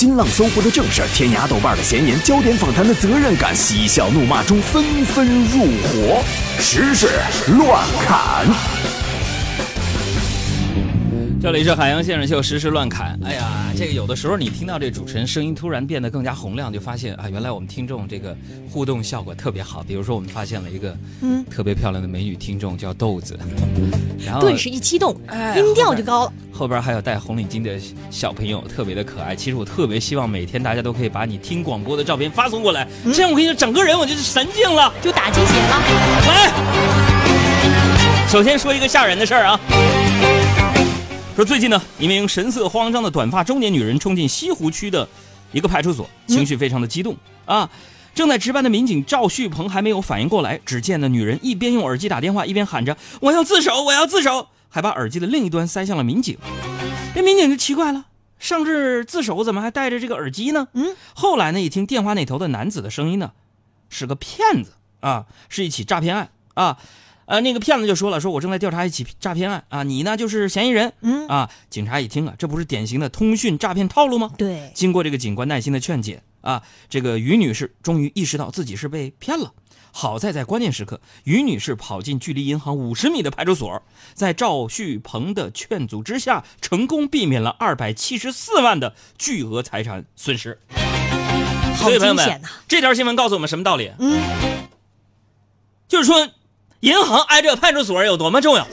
[0.00, 6.24] 新浪、搜狐的正事，天涯、豆瓣的闲言，焦点访谈的责任感，嬉笑怒骂中纷纷入伙，
[6.58, 7.06] 时事
[7.58, 8.46] 乱砍。
[11.38, 13.18] 这里是海洋现场秀时事乱砍。
[13.22, 18.34] 哎呀，这个有的时候你听到这主持人声音突然变得更加洪亮，就发现啊，原来我们听众这个
[18.70, 19.82] 互动效果特别好。
[19.86, 23.38] 比如说，我们发现了一个嗯特别漂亮的美女听众叫豆子，
[24.24, 25.14] 然后顿时一激动，
[25.54, 26.32] 音调就高了。
[26.60, 27.80] 后边还有戴红领巾的
[28.10, 29.34] 小朋友，特别的可爱。
[29.34, 35.82] 其实我特别希望每天大家都可以把你听广播的照片发送过来，这样我跟你说，整个人我就是神经了，就打鸡血了。
[36.28, 36.52] 来，
[38.28, 39.58] 首先说一个吓人的事儿啊。
[41.34, 45.08] 说最近呢，一名神色慌张的短发中年女人冲进西湖区的
[45.52, 47.70] 一个派出所，情绪非常的激动啊！
[48.14, 56.38] 正在值班的民警赵旭鹏还没有反应过来，只见那女人一边用耳机打电话，一边喊着“我要自首，我要自首”，还把耳机的另一端塞向了民警。
[57.14, 58.06] 这民警就奇怪了，
[58.38, 60.68] 上至自首怎么还带着这个耳机呢？
[60.72, 63.32] 嗯，后来呢，一听电话那头的男子的声音呢，
[63.90, 66.78] 是个骗子啊，是一起诈骗案啊。
[67.26, 70.92] 呃，那个骗子就说了，说我正在调查一起诈骗案啊，你呢就是嫌疑人。
[71.00, 74.32] 嗯啊，警察一听啊，这不是典型的通讯诈骗套路吗？
[74.36, 74.72] 对。
[74.74, 79.52] 经过这个警官耐心的劝解啊，这个于女士终于意识到自己是被骗了。
[79.92, 83.82] 好在在关键时刻，于女士跑进距离银行五十米的派出所，
[84.14, 90.58] 在赵旭鹏的劝阻之下，成功避免了二百七十四万的巨额财产损失。
[91.76, 92.42] 所以朋友们！
[92.68, 93.90] 这条新闻告诉我们什么道理？
[93.98, 94.20] 嗯，
[95.88, 96.28] 就是说。
[96.80, 98.66] 银行挨着派出所有多么重要？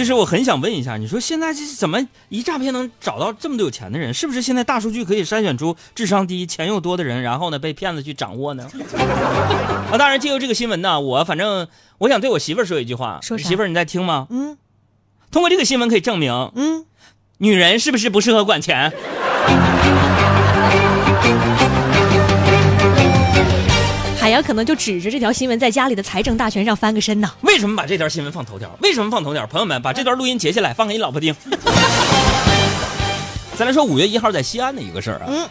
[0.00, 4.14] 其实我很想问一下，你说现在这怎么一诈骗能找到这么多有钱的人？
[4.14, 8.66] 是不是现在大数据可以筛选出智商低、钱又多的人，然后呢被骗子去掌握呢？
[9.92, 14.26] 啊，当然，借由这个新闻呢，我反正我想对我媳妇儿说一句话：说媳妇儿你在听吗？
[14.30, 14.56] 嗯。
[15.30, 16.86] 通过这个新闻可以证明，嗯，
[17.36, 18.90] 女人是不是不适合管钱？
[24.30, 27.30] 洋可能就指着这条新闻在家里的财政大权上翻个身呢。
[27.42, 28.70] 为什么把这条新闻放头条？
[28.82, 29.46] 为什么放头条？
[29.46, 31.34] 朋友们，把这段录音截下来放给你老婆听。
[33.56, 35.46] 再来说五月一号在西安的一个事儿啊，嗯，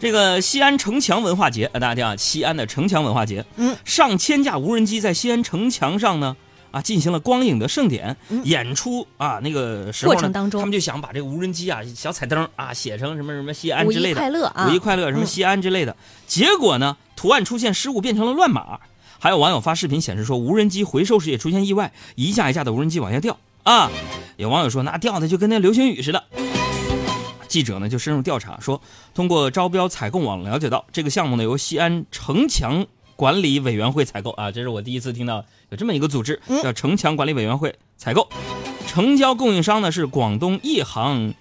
[0.00, 6.36] 这个西安城墙文化节啊，大家听啊，西安的城墙文化节，嗯，上千架无人机在西安城墙上呢。
[6.70, 15.94] 啊，进行了光影的盛典演出啊，那个时候呢，他们就想把这个无人机啊、小彩灯啊写成什么什么西安之类的，快乐啊，五一快乐什么西安之类的。
[16.26, 18.80] 结果呢，图案出现失误，变成了乱码。
[19.20, 23.88] 还有网友发视频显示说，无人机回收时也出现意外，一架一架的无人机往下掉啊。
[24.38, 26.24] 有网友说，那掉的就跟那流星雨似的。
[27.46, 28.82] 记者呢就深入调查，说
[29.14, 32.84] 通过招标采购网了解到，这个项目呢由西安城墙。
[33.14, 38.28] 管理委员会采购啊，这是我第一次听到有这么一个组织，叫城墙管理委员会采购。
[38.88, 41.32] 成交供应商呢是广东亿航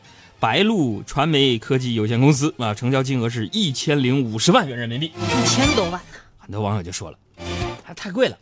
[0.42, 6.18] 白鹿传媒科技有限公司啊，成交金额是一千零五十万元人民币，一千多万呢。
[6.40, 7.18] 很多网友就说了，
[7.84, 8.36] 还太贵了。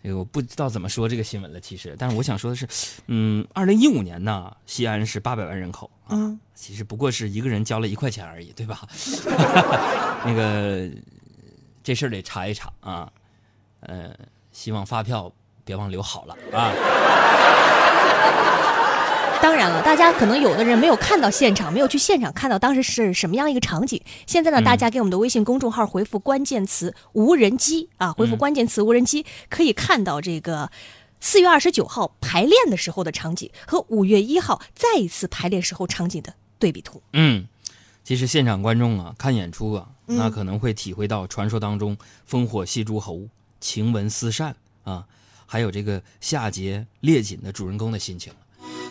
[0.00, 2.68] 这个我不知道怎么说这个新闻了，其实，但是我想说的是，
[3.08, 8.86] 嗯，二零一五年呢，西安是八百万人口啊，其实不过是一个人交了一块钱而已，对吧？
[10.24, 10.88] 那个。
[11.82, 13.12] 这事儿得查一查啊，
[13.80, 14.10] 呃，
[14.52, 15.30] 希望发票
[15.66, 16.72] 别忘留好了啊。
[19.44, 24.00] 当然了，大家可能有的人没有看到现场，没有去现场看到当时是什么样一个场景。
[24.26, 30.70] 现在呢，大家给我们的微信公众号回复关键词“无人机”啊，回复关键词“无人机”，可以看到这个
[31.20, 37.02] 四月二十九号排练的时候的场景和五月一号再一次排练时候场景的对比图。
[37.12, 37.46] 嗯。
[38.02, 41.94] 其实现场观众啊，看演出啊，那可能会体会到传说当中
[42.26, 43.20] 烽火戏诸侯、
[43.60, 45.04] 情闻思善啊，
[45.44, 48.32] 还有这个夏桀列锦的主人公的心情。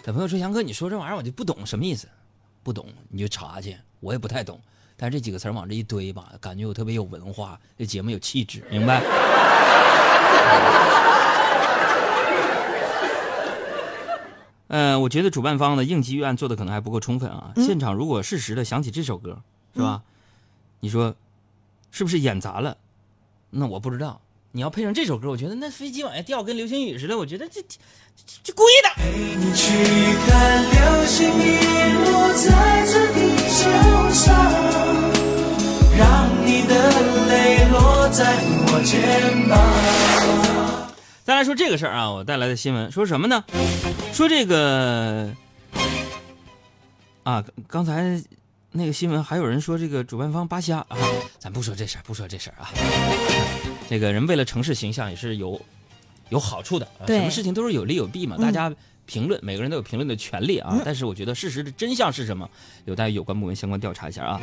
[0.06, 2.10] 有朋友说：“杨哥，你说这玩意儿我就不懂什么意思，
[2.62, 4.60] 不懂你就查去，我也不太懂。
[4.98, 9.02] 但是这几个词往这一堆吧，感觉我特别有文化，这节目有气质，明白？”
[14.68, 17.54] 嗯， 我觉得主办方的应急预案做的可能还不够充分啊。
[17.56, 19.42] 现场如果适时的响起这首歌，
[19.74, 20.04] 是吧？
[20.82, 21.16] 你说
[21.92, 22.76] 是不是演砸了？
[23.52, 24.20] 那我不知道。
[24.56, 27.76] 你要配上这首歌，我觉得那飞机往下掉跟流星雨似的，我觉得这这
[28.44, 28.90] 这故意的。
[28.98, 29.74] 陪你去
[30.28, 31.58] 看流星雨
[32.06, 33.64] 落在这地球
[34.14, 34.32] 上，
[35.98, 36.76] 让你的
[37.30, 38.32] 泪落在
[38.68, 40.94] 我肩膀。
[41.24, 43.44] 再来说这个事儿啊，我带来的新闻说什么呢？
[44.14, 45.34] 说这个
[47.24, 48.22] 啊，刚才
[48.72, 50.98] 那个新闻还有人说这个主办方扒瞎啊，
[51.40, 52.70] 咱不说这事儿，不说这事儿啊。
[53.94, 55.62] 这个人为了城市形象也是有
[56.30, 58.74] 有好处的，什么事情都是有利有弊嘛，大家
[59.06, 60.82] 评论，每个人都有评论的权利啊。
[60.84, 62.50] 但是我觉得事实的真相是什么，
[62.86, 64.42] 有待有关部门相关调查一下啊。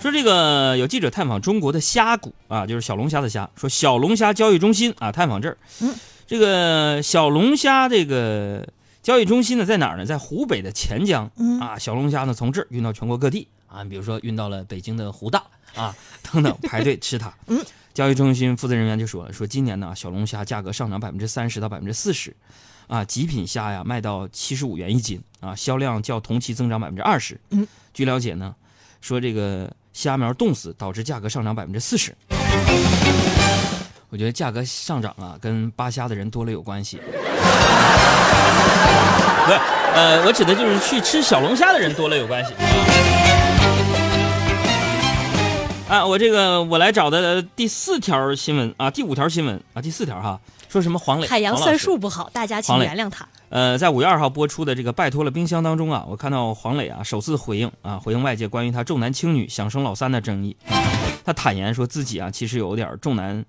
[0.00, 5.58] 说这个有记者探访中国的虾谷啊，就是小龙虾的虾，说小龙虾交易中心啊，探访这儿。
[5.82, 5.94] 嗯，
[6.26, 8.66] 这个小龙虾这个
[9.02, 10.06] 交易中心呢在哪儿呢？
[10.06, 11.30] 在湖北的潜江。
[11.36, 15.44] 嗯啊，小龙虾呢从这儿运到全国各地啊，比如说运到了北京的湖大
[15.74, 17.30] 啊等等，排队吃它。
[17.48, 17.62] 嗯。
[17.98, 22.32] 交易中心负责人员就说了，说今年呢，小龙虾价格上涨百分之三十到百分之四十，
[22.86, 27.36] 啊，极品虾呀卖到七十五元一斤，啊，销量较同期增长百分之二十。
[27.50, 28.54] 嗯，据了解呢，
[29.00, 32.16] 说这个虾苗冻死导致价格上涨百分之四十。
[34.10, 36.98] 我觉得价格上涨啊，跟扒虾的人多了有关系。
[36.98, 37.02] 不
[39.50, 39.58] 是，
[39.92, 42.52] 呃，我指的就是去吃小龙虾的人多了有关系。
[45.88, 50.38] 啊，我这个我来找的第四条新闻啊，第五条新闻啊，第四条哈，
[50.68, 53.26] 说什么黄磊海洋算术不好，大家请原谅他。
[53.48, 60.54] 呃，在五月二号播出的这个《拜托了冰箱》当中啊，我看到黄磊啊首次回应啊，回应外界关于他重男轻女、想生老三的争议。
[61.24, 63.42] 他坦言说自己啊其实有点重男，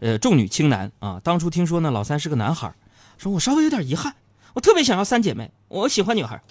[0.00, 1.18] 呃重女轻男啊。
[1.24, 2.70] 当初听说呢老三是个男孩，
[3.16, 4.14] 说我稍微有点遗憾，
[4.52, 6.42] 我特别想要三姐妹，我喜欢女孩儿。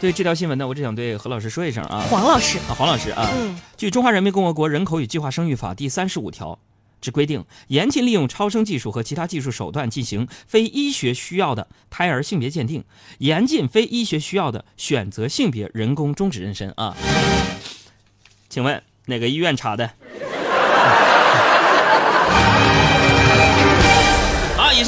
[0.00, 6.56] 对这条新闻呢，我只想对何老师说一声啊，黄老师，啊黄老师啊，嗯，据《中华人民共和国人口与计划生育法》第三十五条
[7.00, 12.84] 之规定，严禁利用超声技术和其他技术手段进行非医学需要的胎儿性别鉴定，
[13.18, 16.96] 严禁非医学需要的选择性别人工终止妊娠啊。
[18.48, 19.90] 请问哪个医院查的？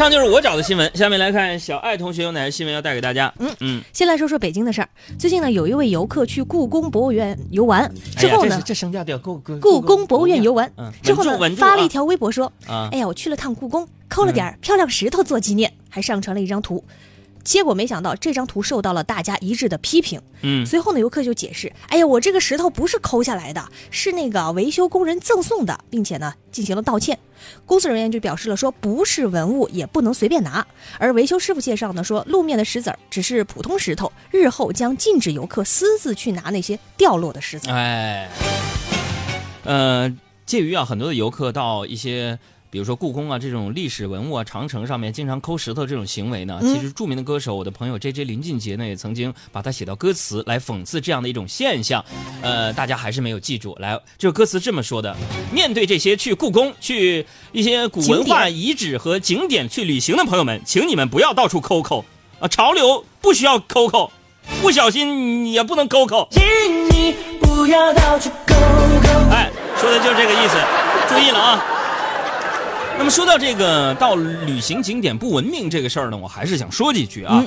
[0.00, 0.90] 上就是我找的新闻。
[0.96, 3.30] 下面来看小爱同学有哪些新闻要带给大家？
[3.38, 4.88] 嗯嗯，先来说说北京的事儿。
[5.18, 7.82] 最近呢，有一位游客去故宫博物院游玩
[8.16, 16.82] 之后呢哎这，这声调调故故故宫博物院游玩嗯之后呢发了一条微博说啊：“哎呀，我去了趟故宫，抠了点儿漂亮石头做纪念，还上传了一张图。”
[17.44, 20.20] 结果没想到这张图受到了大家一致的批评。
[20.42, 27.18] 嗯随后呢，游客就解释：“哎呀，我这个石头不是抠下来的，是那个维修工人赠送的，并且呢进行了道歉。”
[27.64, 30.66] 工作人员就表示了说，不是文物，也不能随便拿。
[30.98, 37.70] 而维修师傅介绍呢说，路面的石子儿只是普通石头，日后将禁止游客私自去拿那些掉落的石子。
[37.70, 38.28] 哎，
[39.64, 40.14] 呃，
[40.44, 42.38] 介于啊，很多的游客到一些，
[42.70, 52.04] 比如说故宫啊这种历史文物啊、长城上面经常抠石头这种行为呢，嗯其实著名的歌手我的朋友 J J 林俊杰呢，也曾经把它写到歌词来讽刺这样的一种现象。
[52.42, 53.76] 呃，大家还是没有记住。
[53.80, 55.16] 来，这个歌词这么说的：
[55.52, 62.04] 面对这些去故宫、去一些古文化遗址和景点去旅行的朋友们，请你们不要到处抠抠
[62.38, 64.12] 啊，潮流不需要抠抠，
[64.62, 66.28] 不小心也不能抠抠。
[66.30, 66.40] 请
[66.88, 69.30] 你不要到处抠抠。
[69.30, 70.56] 哎，说的就是这个意思，
[71.08, 71.79] 注意了啊。
[73.00, 77.42] 那么说到这个到旅行景点不文明这个事儿呢，我还是想说几句啊。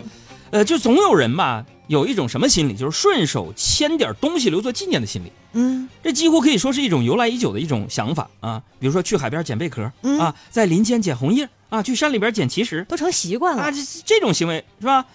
[0.50, 5.32] 呃，就总有人吧，有一种什么心理，就是顺手牵点东西留作纪念的心理。
[5.52, 8.64] 嗯，这几乎可以说是一种由来已久的一种想法啊。
[8.80, 13.62] 比如说去海边捡贝壳、嗯啊，在林间捡红叶啊，去山里边捡奇石都成习惯了。
[13.62, 15.06] 啊，这这种行为是吧？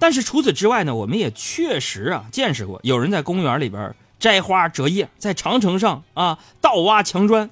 [0.00, 7.48] 但是除此之外呢，我们也确实啊见识过有人在公园里边摘花折叶，在长城上啊倒挖墙砖。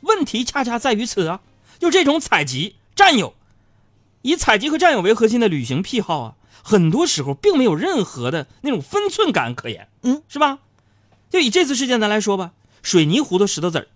[0.00, 1.40] 问题恰恰在于此啊，
[1.78, 3.34] 就这种采集占有，
[4.22, 10.58] 以采集和占有为核心的旅行癖好啊，很多时候并没有任何的那种分寸感可言，嗯，是吧？
[11.30, 13.88] 就以这次事件咱来说吧，水泥糊的石头子儿，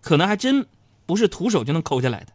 [0.00, 0.66] 可能还真
[1.06, 2.32] 不是徒手就能抠下来的。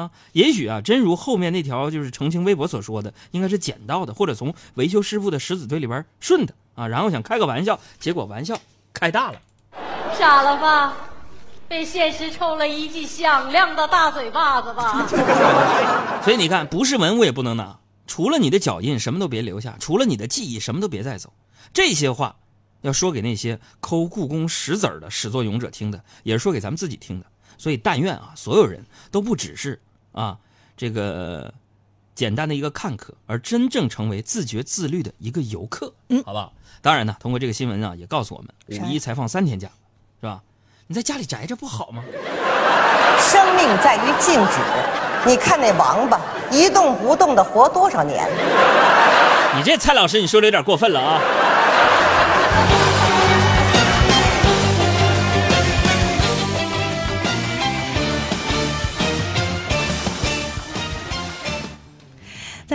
[0.00, 8.58] 啊，也许啊，真如后面那条就是澄清微博所说的，应该是捡到的，或者从维修师傅的石子堆里边顺的啊，然后想开个玩笑，结果玩笑
[8.92, 9.40] 开大了。
[10.18, 10.96] 傻了吧？
[11.68, 15.06] 被现实抽了一记响亮的大嘴巴子吧？
[16.22, 21.32] 所以你看，不是文物也不能拿，除了你的脚印，什么都别留下；除了你的记忆，什么都别带走。
[21.72, 22.36] 这些话
[22.82, 27.26] 要说给那些抠故宫石子儿的始作俑者听的，也是说给咱们自己听的。
[27.56, 29.80] 所以，但愿啊，所有人都不只是
[30.12, 30.38] 啊
[30.76, 31.52] 这个
[32.14, 36.52] 简单的一个看客，而真正成为自觉自律的一个游客，嗯好不好？
[36.82, 39.70] 当然呢，通过这个新闻啊，也告诉我们，五一才放三天假，
[40.20, 40.42] 是吧？
[40.86, 42.02] 你在家里宅着不好吗？
[43.18, 44.58] 生命在于静止。
[45.24, 48.28] 你看那王八一动不动的活多少年？
[49.56, 51.18] 你这蔡老师，你说的有点过分了啊！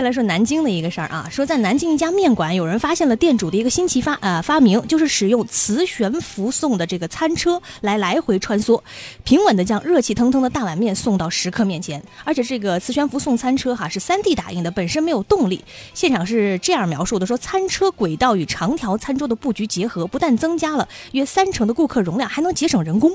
[0.00, 8.80] 再来说南京的一个事儿啊，说在南京一家面馆，有人发现了店主的一个新奇发呃发明，就是使用磁悬浮送的这个餐车来来回穿梭，
[9.24, 12.02] 平稳的将热气腾腾的大碗面送到食客面前。
[12.24, 15.62] 而且这个磁悬浮送餐车哈是 3D 打印的，本身没有动力。
[15.92, 23.12] 现场是这样描述的：说餐车轨道与长条餐桌的布局结合，不但增加了约三成的顾客容量，还能节省人工。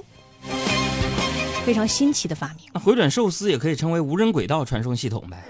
[1.65, 2.69] 非常新奇的发明。
[2.73, 5.43] 那回转寿司也可以成为无人轨道传送系统呗。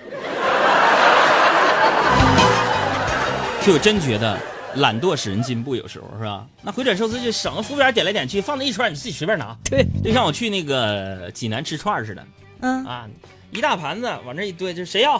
[3.66, 4.38] 就我真觉得
[4.76, 6.46] 懒惰使人进步，有时候是吧？
[6.62, 9.58] 那回转寿司就省了服务员点来点去，放那一串你自己随便拿。
[9.64, 12.24] 对，就像我去那个济南吃串儿似的
[12.60, 13.08] 嗯，啊，
[13.50, 15.20] 一大盘子往这一堆，就谁要，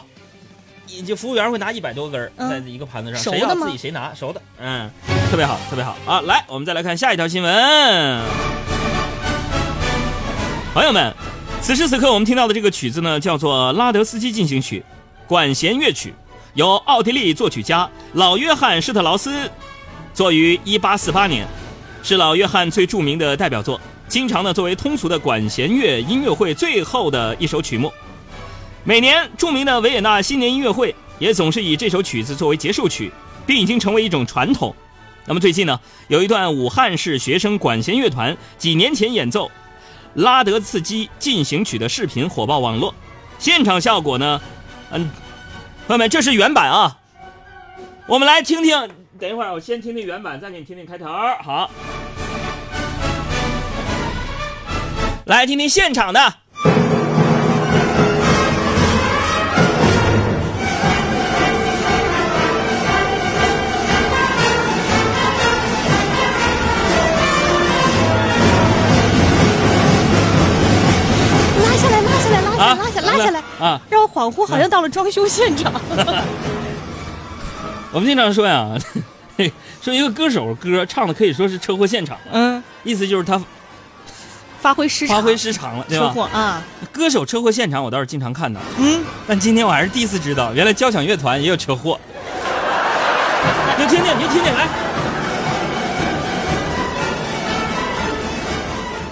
[0.86, 4.88] 你就服务员会拿一百多根在一个盘子上，谁要自己谁拿，熟的，嗯，
[5.32, 6.22] 特别好，特别好啊！
[6.22, 8.22] 来，我们再来看下一条新闻。
[10.72, 11.12] 朋友们，
[11.64, 14.86] 此时此刻我们听到的这个曲子呢，叫做《拉德斯基进行曲》，
[15.28, 16.14] 管弦乐曲，
[16.56, 19.52] 由奥地利作曲家老约翰施特劳斯
[20.14, 21.46] 作于1848年，
[22.02, 27.92] 是老约翰最著名的代表作，经常呢作为通俗的管弦乐音乐会最后的一首曲目。
[28.86, 33.12] 每年著名的维也纳新年音乐会也总是以这首曲子作为结束曲，
[33.46, 34.74] 并已经成为一种传统。
[35.26, 39.52] 那么最近呢，有一段武汉市学生管弦乐团几年前演奏
[40.14, 42.96] 拉德茨基进行曲的视频火爆网络，
[43.40, 44.40] 现场效果呢，
[44.92, 45.10] 嗯，
[45.88, 46.98] 朋友们，这是原版啊，
[48.08, 48.76] 我们来听听。
[49.20, 51.06] 等一会儿，我先听听原版，再给你听听开头。
[51.44, 51.70] 好，
[55.26, 56.20] 来听听现场的。
[71.64, 73.80] 拉下来，拉下来，拉下拉下来，拉下来啊！
[74.16, 75.74] 恍惚好像到了装修现场。
[77.92, 78.70] 我们经常说呀，
[79.84, 83.42] 说一个歌手歌唱的可以说是车祸现场，嗯，意思就是他
[84.62, 86.40] 发挥失常，发挥失常了，对车祸吧？
[86.40, 92.00] 啊，歌手车祸现场我倒是经常看到，嗯，但今天我还是第一次知道，原来交响乐团也有车祸。
[93.78, 94.68] 你 就听听，你就听听，来，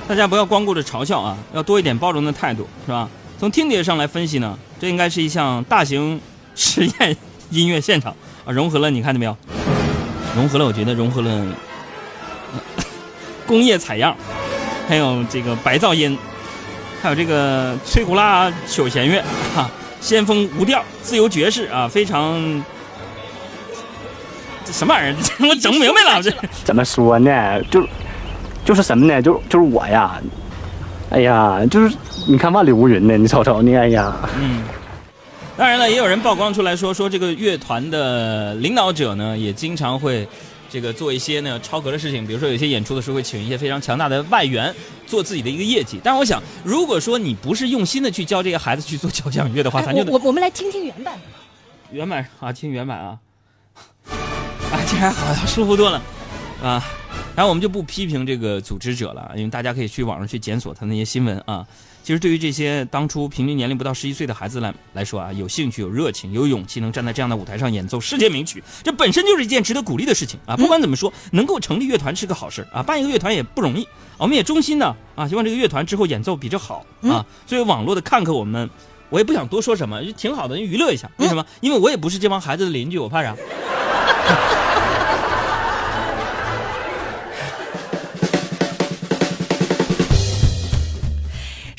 [0.07, 3.07] 大家不要光顾着嘲笑啊，要多一点包容的态度，是吧？
[3.39, 6.19] 从听觉上来分析呢，这应该是一项大型
[6.57, 7.15] 实验
[7.51, 8.13] 音乐现场
[8.43, 9.33] 啊，融合了，你看见没有？
[10.35, 11.45] 融合了，我觉得融合了
[13.47, 14.13] 工业采样，
[14.89, 16.17] 还有这个白噪音，
[17.01, 19.23] 还有这个吹胡拉九弦乐
[19.55, 19.71] 哈、
[20.01, 22.61] 先锋无调、自由爵士啊，非常
[24.65, 25.15] 这什么玩意儿？
[25.47, 26.29] 我整不明白了，这
[26.65, 27.63] 怎么说呢？
[27.71, 27.87] 就
[28.65, 29.21] 就是什么呢？
[29.21, 30.19] 就就是我呀，
[31.13, 31.95] 哎呀，就是
[32.27, 34.63] 你看万里无云呢，你瞅瞅你，哎呀，嗯。
[35.55, 40.27] 当然了，也有人曝光出来说，说这个乐团的领导者呢，也经常会
[40.67, 44.73] 这个做一些呢超格的事情，比如说有些演出的时候会请一些非常强大的外援
[45.05, 46.01] 做自己的一个业绩。
[46.03, 51.13] 但是我想，如果说你不是用心的去教这个孩子去做交响乐的话，哎咱就得我我我们来听听原版。
[51.93, 53.19] 原版啊，听原版啊，
[54.09, 56.01] 啊，这还好，舒服多了
[56.63, 56.83] 啊。
[57.35, 61.65] 然后我们就不批评这个组织者了，因为大家可以去网上去检索他那些新闻啊。
[62.03, 70.55] 其实对于这些当初平均年龄不到十一岁的孩子来来说啊，有兴趣、有热情、有勇气，能站在这样的舞台上演奏世界名曲，这本身就是一件值得鼓励的事情啊。
[70.55, 73.87] 不管怎么说，能够成立乐团是个好事啊，办一个乐团也不容易。
[74.17, 77.25] 我们也衷心的啊，希望这个乐团之后演奏比这好啊。
[77.47, 78.69] 作为网络的看客我们。
[79.09, 81.07] 我也不想多说什么，就挺好的，娱乐一下。
[81.17, 81.45] 为什么？
[81.61, 83.35] 因为我也不是这帮孩子的邻居，我怕啥？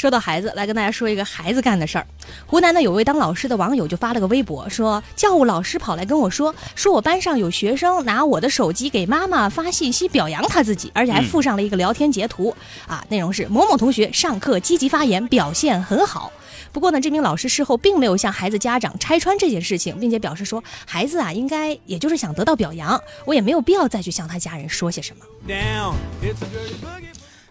[0.05, 2.07] 说到孩子，来跟大家说一个孩子干的事儿。
[2.45, 12.55] 湖南呢有位当老师的网友就发了个微博，说教务老师跑来跟我说，说我班上有学生拿我的手机给妈妈发信息表扬他自己，而且还附上了一个聊天截图，
[12.87, 16.31] 啊，内容是某某同学上课积极发言，表现很好。
[16.71, 25.25] 不过呢，这名老师事后并没有向孩子家长拆穿这件事情，并且表示说，孩子啊，应该也就是想得到表扬，我也没有必要再去向他家人说些什么。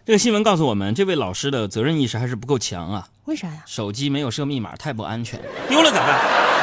[0.06, 3.08] 这个新闻告诉我们，这位老师的责任意识还是不够强啊。
[3.24, 3.64] 为啥呀？
[3.66, 6.63] 手机没有设密码，太不安全，丢了咋办？